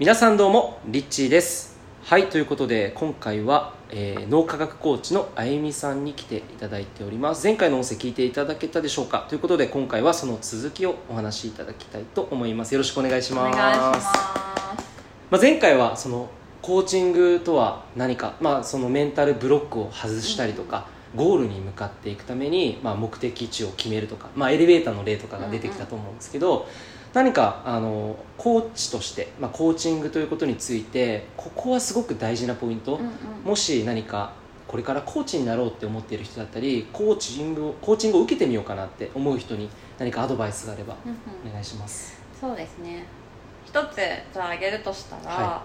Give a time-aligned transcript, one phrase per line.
[0.00, 1.78] 皆さんどうもリッチーです。
[2.04, 7.44] はいということで今回は、えー脳科学コーチのあゆみさんに来ていただいております。
[7.46, 9.26] 前回の音声聞いていただけたでしょうか？
[9.28, 12.72] ということで今回はその続きをお話しいただきたいと思います。
[12.72, 13.58] よろしくお願いしおます。
[13.58, 14.06] 願いします。
[15.30, 16.30] まあ、前回はその
[16.62, 26.66] コーチングとは何か、まあ、そのメンタルブロックを外したりとか、ゴールに向かっていくために、まあ、目的地を決めるとか、まあ、エレベーターの例とかが出てきたと思うんですけど、
[27.12, 33.10] 何かあのコーチとして、まあ、コーチングということについてここはすごく大事なポイント、うんうん。
[33.44, 34.32] もし何か
[34.68, 39.68] これからコーチになろうって思っている人だったりコーチングをコーチングを受けてみようかなって思う人に
[39.98, 41.14] 何かアドバイスがあればうんう
[41.48, 41.50] ん。
[41.50, 42.20] お願いします。
[42.40, 43.04] そうですね。
[43.66, 45.62] 一つじゃあ挙げるとしたら、は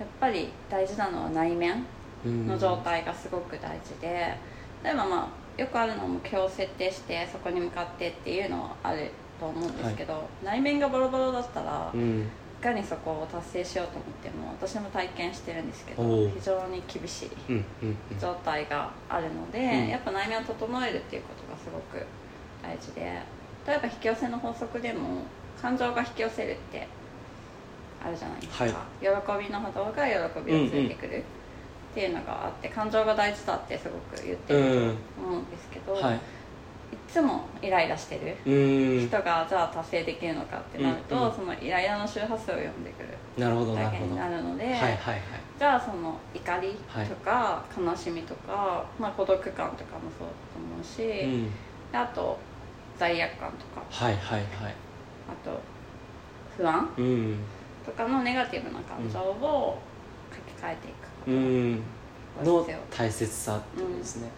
[0.00, 1.84] やっぱり大事なのは内面
[2.24, 2.46] うん。
[2.46, 4.34] の状態がすごく大事で
[4.82, 12.28] 例えばまあよくあるのは目標を設定してそこに向かってっていうのはあると思うんですけど、内面がボロボロだったら、いうん。
[12.60, 18.18] かにそこを達成しようと思っても私も体験してるんですけど非常に厳しいうんうんうん。
[18.20, 19.88] 状態があるので、うん。
[19.88, 22.04] やっぱ内面を整えるっていうことがすごく
[22.62, 23.22] 大事で
[23.66, 25.22] 例えば引き寄せの法則でも
[25.60, 26.88] 感情が引き寄せるって
[28.04, 29.42] あるじゃないですか、はい。
[29.42, 36.18] 喜びの波動が喜びを連れてくるっていうのがあって感情が大事だってすごく言ってると思うんですけど、はいい、
[37.08, 39.06] つもイライラしてるうん。
[39.08, 41.34] 人がじゃあ達成できるのかってなると、うんうん。
[41.34, 45.20] そのイライラの周波数を読んでくるなるほどな体験にないるので、はいはい
[45.58, 46.76] じゃあその怒り
[47.08, 51.44] とか悲しみとか、まあ、孤独感とかもそうだと思うし、うん。
[51.90, 52.38] であと
[52.96, 54.74] 罪悪感とかはいはいはい。
[55.28, 55.60] あと
[56.56, 57.38] 不安うん。
[57.84, 59.78] とかのネガティブな感情を
[60.30, 64.30] 書き換えていくことうの大切さってことですね、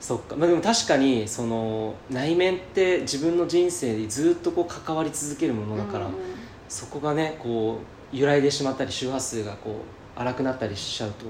[0.00, 6.36] そっか、まあ、でも確かにその内面って自分の人生でずっとこう関わり続けるものだから、うんうん
[6.68, 7.78] そこがねこ
[8.12, 9.70] う揺らいでしまったり周波数がこ
[10.16, 11.26] う荒くなったりしちゃうと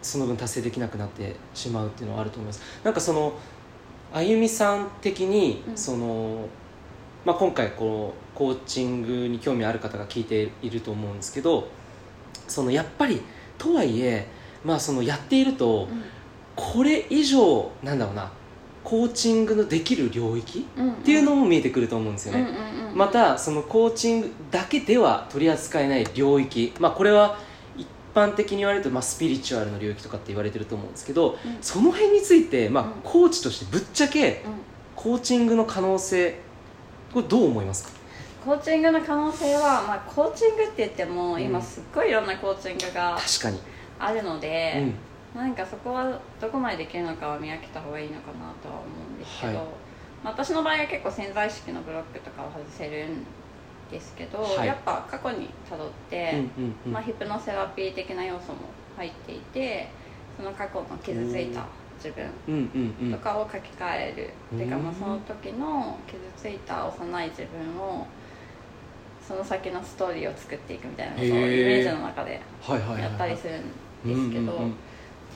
[0.00, 2.62] その分達成できなくなってしまうっていうのはあると思います。
[2.84, 3.32] なんかその
[4.12, 5.76] あゆみさん的に、うん。
[5.76, 6.48] その
[7.24, 11.68] まあ、今回こうコーチングに興味ある方が聞いていると思うんですけど
[12.46, 13.20] そのやっぱり
[13.58, 14.26] とはいえ、
[14.64, 16.02] まあ、そのやっていると、うん
[16.60, 18.32] これ以上なんだろうな
[18.82, 20.92] コーチングのできる領域うんうん。
[20.94, 22.98] っていうのも見えてくると思うんですよね、うんうんうん。
[22.98, 27.38] またそのコーチングだけでは取り扱えない領域、まあ、これは
[27.76, 31.58] 一般的に言われると、まあ、スピリチュアルの領域とかって言われてると思うんですけど、うん。
[31.60, 32.90] その辺について、まあうん。
[33.04, 34.52] コーチとしてぶっちゃけうん。
[34.96, 36.40] コーチングの可能性
[37.12, 37.90] これどう思いますか？
[38.44, 41.42] コーチングの可能性は、まあ、コーチングって言っても、うん。
[41.42, 43.18] 今すっごいいろんなコーチングが
[43.98, 44.94] あるので、うん
[45.34, 49.66] なんかそこはどこまでできるのかは見分けた方がいいのかなとは思うんですけど、はい。
[50.24, 53.24] まあ私の場合は結構潜在意識のブロックとかを外せるん
[53.90, 54.66] ですけど、はい。
[54.66, 56.92] やっぱ過去にたどって、うんうんうん。
[56.92, 58.58] まあ、ヒプノセラピー的な要素も
[58.96, 59.88] 入っていて
[60.36, 61.66] その過去の傷ついた
[62.02, 62.54] 自分うん
[63.00, 63.12] うんうん。
[63.12, 68.06] とかを書き換える、うんていうかまあその時の傷ついた幼い自分を
[69.26, 72.40] その先のストーリーを作っていくみたいなことをイメージの中で
[72.98, 73.62] やったりするん
[74.08, 74.74] ですけど、うんうんうん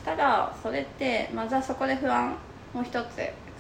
[0.04, 2.36] ただそれって、まあ、じゃあそこで不安
[2.74, 2.96] を一つ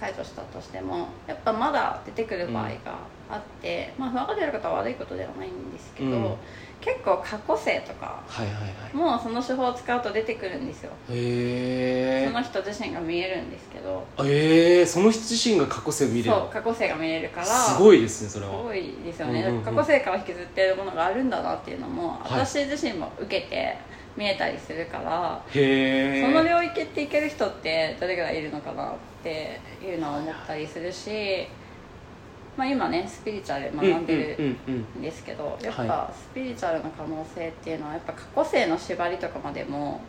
[0.00, 2.98] 解除したとしてもやっぱまだ出てくる場合が
[3.30, 6.34] あって、まあ、不安が出ることは悪いことではないんですけど、うん。
[6.80, 8.60] 結構過去性とかはいはいは
[8.92, 8.96] い。
[8.96, 10.90] もその手法を使うと出てくるんですよ。
[11.08, 14.04] へその人自身が見えるんですけど。
[14.18, 16.30] ええー、その人自身が過去性を見れる。
[16.30, 18.52] そう過去性が見えるからすごいですねそれは。
[18.52, 19.62] すごいですよね、うんうんうん。
[19.64, 22.40] 過去性から引きずってるものがあるんだなっていうのも、はい。
[22.44, 23.76] 私自身も受けて
[24.16, 31.46] 見えたりするからその領域っていける人ってどれぐらいいるのかなっていうのは思ったりするし、
[32.56, 35.02] まあ、今ねスピリチュアル学んでるうんうんうんん。
[35.02, 40.00] ですけど、やっはぱスピリチュアルの可能性っていうのはやっぱ過去性の縛りとかまでも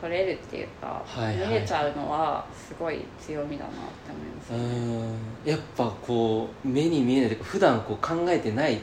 [0.00, 1.48] 取れるっていうか、はいはい。
[1.48, 4.52] 見れちゃうのはすごい強みだなって思います。
[4.54, 5.50] うね、ん。
[5.50, 8.78] やっぱこう目に見えない普段こう考えてない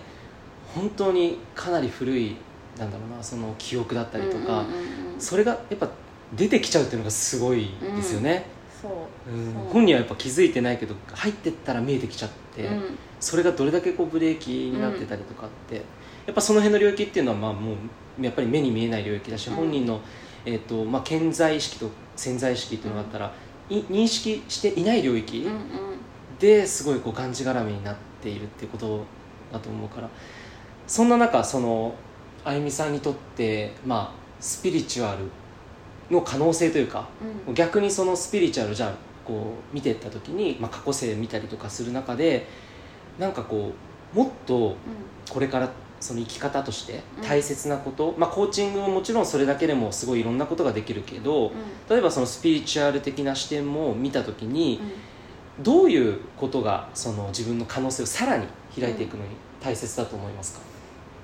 [0.76, 2.36] 本当にかなり古い
[2.78, 4.66] なんだろうなその記憶だったりとか、
[5.20, 5.90] それがやっぱ
[6.36, 8.46] 出てきちゃうっていうのがすごいですよね、
[8.82, 8.92] そう。
[9.72, 12.98] 本人はやっぱ気づいてないけど入ってったら見えてきちゃって、うん。
[13.20, 15.82] それがどれだけこうブレーキになってたりとかって、や
[16.32, 17.76] っぱその辺の領域っていうのはまあもう
[18.24, 19.56] やっぱり目に見えない領域だし、うん。
[19.56, 20.02] 本人の、
[20.46, 23.34] えーとまあ、潜在意識と潜在意識っていうのがあったら、
[23.70, 25.48] い認識していない領域、
[26.40, 29.06] ですごいこうがんじがらめになっているっていうこと
[29.52, 30.10] だと思うから
[30.86, 31.96] そんな中その
[32.46, 35.24] あゆみさんにとって、まあ、スピリチュアル
[36.10, 37.10] の可能性というか
[37.48, 37.54] うん。
[37.54, 38.94] 逆にそのスピリチュアルじゃあ
[39.26, 42.48] こう見ていった時に、まあ、過去性見たりとかする中で
[43.18, 43.74] なんかこ
[44.14, 44.78] うもっと
[45.30, 45.70] これから
[46.00, 47.24] その生き方としてうん。
[47.28, 51.54] 大切なこと、まあ、コーチングももちろんそれだけでもすごいいろんなことができるけど、うん。
[51.90, 54.80] 例えばそのスピリチュアル的な視点も見た時に
[55.58, 55.64] うん。
[55.64, 58.46] どういうことがその自分の可能性をさらに
[58.78, 59.30] 開いていくのに
[59.62, 60.60] 大切だと思いますか、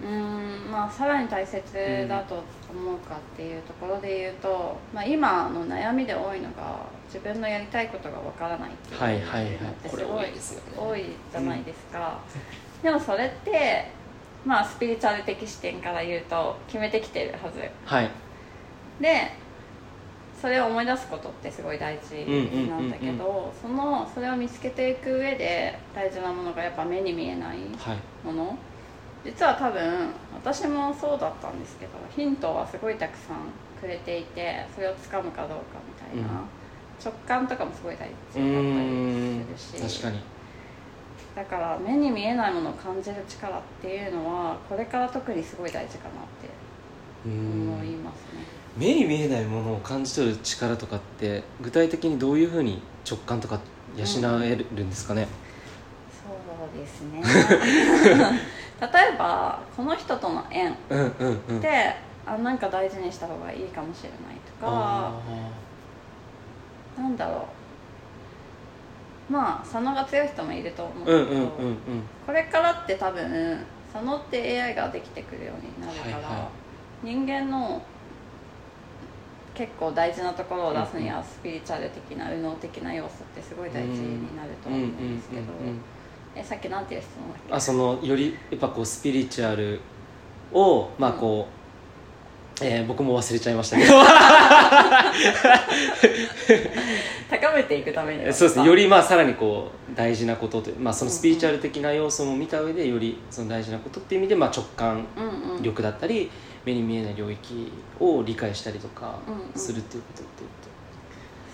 [0.01, 9.53] うーんまあさらに大切だと思うかっていうところで言うと、まあ、今の悩みで多いのが自分のやりたいことがわからないっていうのはいはいはい。
[9.53, 10.25] ってすごい
[10.77, 12.19] 多いじゃないですか、
[12.81, 13.91] でもそれって
[14.45, 17.59] まあスピリチュアル的視点から言うと決めてきてるはず。
[17.85, 18.09] はい。
[18.99, 19.39] で
[20.41, 22.15] それを思い出すことってすごい大事
[22.67, 27.97] なんだけど、そのそれを見つけていく上で大事なものがやっぱ目に見えないはい。
[28.25, 28.57] もの
[29.23, 33.37] 実は多分私もそうだったんですけどヒントはすごいたくさん
[33.79, 35.55] くれていてそれをつかむかどうか
[36.13, 36.45] みたいな、うん。
[37.03, 38.39] 直感とかもすごい大事だった
[39.49, 39.99] りするし。
[39.99, 40.19] 確かに。
[41.35, 46.49] だから目に見えないものを感じる力っていうのはこれから特にすごい大事かなって
[47.25, 48.43] 思いんますね。
[48.75, 53.59] 目に見えないものを感じ取る力とかって具体的にどういうふうに直感とか
[53.95, 54.05] 養
[54.43, 55.27] えるんですかね、
[56.11, 57.21] そうですね
[58.81, 61.61] 例えばこの人との縁っうん、うんうん。
[61.61, 61.95] て
[62.25, 64.19] あなんか大事にした方がいいかもしれない
[64.59, 65.21] とかあ
[66.99, 67.47] なんだろ
[69.29, 69.33] う。
[69.33, 71.77] まあ佐野が強い人もいると思うけど、ーうんうんうんうん。
[72.25, 73.63] これからって多分
[73.93, 76.49] 佐野って AI ができてくるようになるから、はいは
[77.03, 77.05] い。
[77.05, 77.81] 人間の
[79.53, 85.81] 結構大事なところを出すにはスピリチュアル的な右脳的な要素ってすごい大事になると思うんですけど、うんうんうんうん
[86.35, 87.53] えさっきなんていう質問だっけ？
[87.53, 89.79] あそのよりやっぱこうスピリチュアル
[90.53, 91.47] をまあこ
[92.61, 93.93] う、えー僕も忘れちゃいましたけど。
[97.29, 98.33] 高めていくためには。
[98.33, 98.65] そうですね。
[98.65, 105.63] よりまあさらにこう大事なことという、まあ、そのスピリチュアル的な要素も見た上でよりその大事なことっていう意味で、まあ、直感うんうん。
[105.63, 106.29] 力だったり
[106.65, 109.53] 目に見えない領域を理解したりとかうんうん。
[109.55, 110.49] するっていうことっていう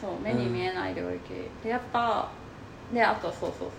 [0.02, 1.20] そう目に見えない領域、
[1.64, 2.30] でやっぱ
[2.94, 3.70] であとそうそうそう。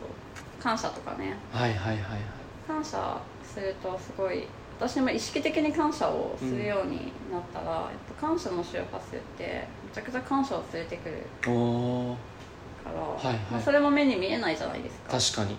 [0.63, 1.37] 感謝とかね。
[1.53, 2.21] とはいはいはいはい。
[2.67, 4.47] 感謝するとすごい
[4.79, 13.37] 私も意識的に感謝をするようになったら、やっぱ感謝の周波数ってめちゃくちゃ感謝を連れてくるから、はいはい。
[13.51, 15.19] まあ、それも目に見えないじゃないですか。
[15.19, 15.59] 確かに。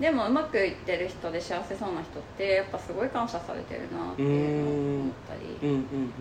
[0.00, 6.12] でもうまくいってる人で幸せそうな人ってやっぱすごい感謝されてるなっていうのを思ったりうんうんうん。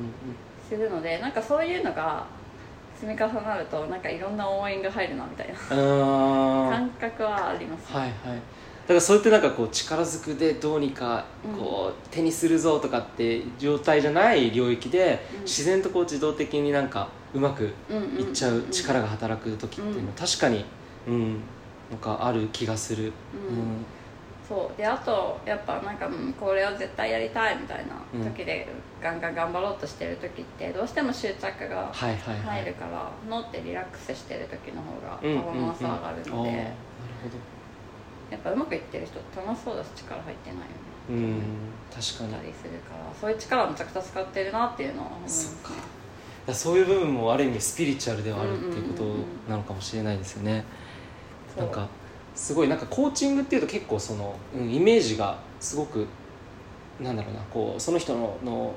[0.67, 2.25] するのでなんかそういうのが
[2.99, 5.55] 積み重なるとなんかいろんな応援が入るなみたいな。
[5.69, 8.11] 感覚はあります、はいはい。
[8.13, 11.25] だからそうやってなんかこう力ずくでどうにか
[11.57, 15.41] こう手にするぞとかって状態じゃない領域でうん。
[15.43, 17.67] 自然とこう自動的になんかうまくい
[18.23, 20.65] っちゃう力が働く時っていうのは確かに
[21.07, 21.33] うん
[21.91, 23.13] なんかある気がする。
[23.49, 23.57] うん。
[23.57, 23.85] うん
[24.47, 24.77] そう。
[24.77, 28.67] であとやっぱなんか、うん、これを絶対やりたいみたいな時で、
[29.01, 32.63] ガンガン頑張ろうとしてる時ってどうしても執着がはいはいはい。
[32.63, 36.45] 入るから、脳ってリラックスしてる時の方がうんパフォーマンス上がるので、うんうん。
[36.45, 36.57] うん
[38.29, 40.67] やっぱうまくいってる人って楽しそうだし力入ってないよね。
[41.09, 41.41] うん
[41.89, 42.33] 確かに。
[42.33, 43.13] たりするから。
[43.19, 45.73] そういう力をめちゃくちゃ使ってるなっていうのは思いますね
[46.47, 50.65] そそういう部分もある意味スピリチュアルではあるっていうことうんうんうんうんなのかもしれないですよね。
[51.55, 51.87] そうなんか
[52.37, 56.07] すごいなんかコーチングっていうと結構その、うん、イメージがすごく
[57.01, 58.73] なんだろうなこうその人のの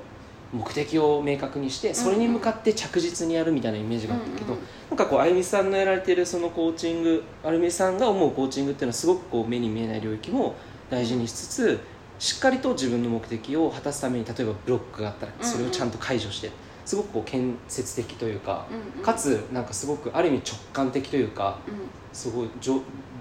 [0.51, 10.53] 目的を明確にしてそれに向かって着実にやるみたいなイメージがあったけど、うんうんなんかこうあゆみさんのやられてるそのコーチングあゆみさんが思うコーチングっていうのはすごくこう目に見えない領域も
[10.89, 11.79] 大事にしつつ
[12.19, 16.51] しっかりと自分の目的を果たすために例えばブロックがあったらそれをちゃんと解除して、
[16.91, 19.01] すごくこう建設的というか、うんうん。
[19.01, 21.75] かつなんかすごくある意味直感的というかうん。
[22.11, 22.49] すごい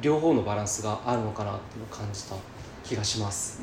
[0.03, 2.35] 両方のバランスがあるのかなっていうのを感じた
[2.83, 3.63] 気がします。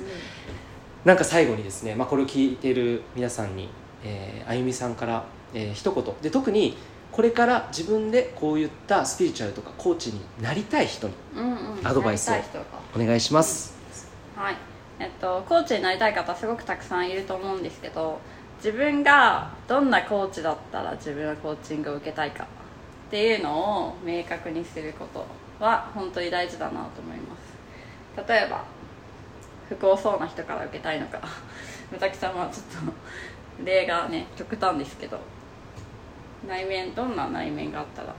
[1.04, 3.68] なんか最後にですね、まあ、これを聞いている皆さんに、
[4.02, 6.06] えーあゆみさんから、えー一言。
[6.22, 6.78] で特に
[7.12, 11.80] これから自分でこういったスピリチュアルとかコーチになりたい人にうんうん。
[11.80, 12.36] うんアドバイスを
[12.96, 13.76] お願いします、
[14.38, 14.56] はい。
[15.00, 18.20] えっと、コーチになりたい方すごくたくさんいると思うんですけど
[18.58, 22.48] 自分がどんなコーチだったら自分はコーチングを受けたいかっ
[23.12, 25.26] ていうのを明確にすること
[25.64, 28.28] は本当に大事だなと思います。
[28.28, 28.64] 例えば
[29.70, 31.20] 不幸そうな人から受けたいのか。
[31.92, 35.20] 武崎さんはちょっと例がね極端ですけど。
[36.48, 38.14] 内面どんな内面があったら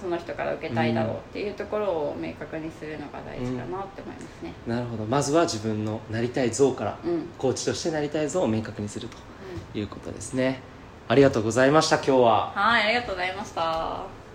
[0.00, 5.04] その人から受けたいだろうっていうところを明確にするのが大事かなって思いますね、なるほど。
[5.04, 7.26] まずは自分のなりたい像からうんうん。
[7.38, 9.16] コーチとしてなりたい像を明確にすると
[9.78, 10.60] いうことですね。
[11.08, 12.52] ありがとうございました今日は。
[12.54, 14.25] はいありがとうございました